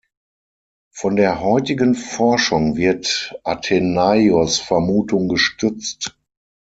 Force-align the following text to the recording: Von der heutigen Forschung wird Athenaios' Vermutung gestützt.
Von 0.91 1.15
der 1.15 1.41
heutigen 1.41 1.93
Forschung 1.93 2.75
wird 2.75 3.39
Athenaios' 3.43 4.57
Vermutung 4.57 5.27
gestützt. 5.29 6.17